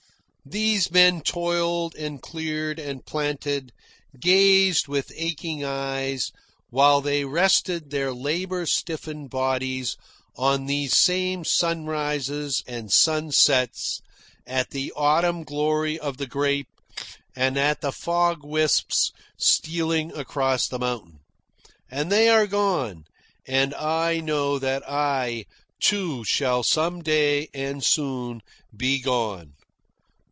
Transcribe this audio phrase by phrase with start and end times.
[0.43, 3.71] These men toiled, and cleared, and planted,
[4.19, 6.31] gazed with aching eyes,
[6.71, 9.97] while they rested their labour stiffened bodies
[10.35, 14.01] on these same sunrises and sunsets,
[14.47, 16.67] at the autumn glory of the grape,
[17.35, 21.19] and at the fog wisps stealing across the mountain.
[21.89, 23.05] And they are gone.
[23.45, 25.45] And I know that I,
[25.79, 28.41] too, shall some day, and soon,
[28.75, 29.53] be gone.